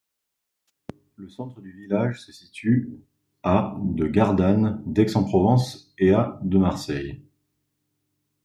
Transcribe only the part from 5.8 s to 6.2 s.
et